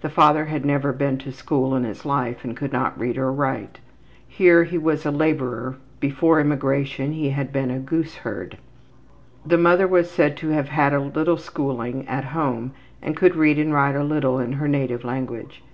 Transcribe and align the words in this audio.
The 0.00 0.08
father 0.08 0.44
had 0.44 0.64
never 0.64 0.92
been 0.92 1.18
to 1.18 1.32
school 1.32 1.74
in 1.74 1.82
his 1.82 2.06
life 2.06 2.44
and 2.44 2.56
could 2.56 2.72
not 2.72 2.96
read 2.96 3.18
or 3.18 3.32
write. 3.32 3.80
Here 4.28 4.62
he 4.62 4.78
was 4.78 5.04
a 5.04 5.10
laborer; 5.10 5.74
before 5.98 6.38
immigration 6.40 7.10
he 7.10 7.30
had 7.30 7.52
been 7.52 7.68
a 7.68 7.80
goose 7.80 8.14
herd. 8.18 8.58
The 9.44 9.58
mother 9.58 9.88
was 9.88 10.08
said 10.08 10.36
to 10.36 10.50
have 10.50 10.68
had 10.68 10.92
a 10.94 11.00
little 11.00 11.36
schooling 11.36 12.06
at 12.06 12.26
home 12.26 12.70
and 13.02 13.16
could 13.16 13.34
read 13.34 13.58
and 13.58 13.74
write 13.74 13.96
a 13.96 14.04
little 14.04 14.38
in 14.38 14.52
her 14.52 14.68
native 14.68 15.02
language. 15.02 15.64